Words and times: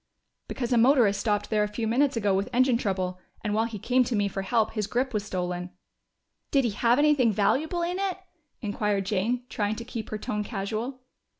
"Because 0.47 0.73
a 0.73 0.79
motorist 0.79 1.19
stopped 1.19 1.51
there 1.51 1.61
a 1.63 1.67
few 1.67 1.85
minutes 1.85 2.17
ago 2.17 2.33
with 2.33 2.49
engine 2.51 2.75
trouble, 2.75 3.19
and 3.43 3.53
while 3.53 3.65
he 3.65 3.77
came 3.77 4.03
to 4.05 4.15
me 4.15 4.27
for 4.27 4.41
help 4.41 4.71
his 4.71 4.87
grip 4.87 5.13
was 5.13 5.23
stolen." 5.23 5.69
"Did 6.49 6.65
it 6.65 6.73
have 6.73 6.97
anything 6.97 7.31
valuable 7.31 7.83
in 7.83 7.99
it?" 7.99 8.17
inquired 8.61 9.05
Jane, 9.05 9.43
trying 9.47 9.75
to 9.75 9.85
keep 9.85 10.09
her 10.09 10.17
tone 10.17 10.43
casual. 10.43 11.01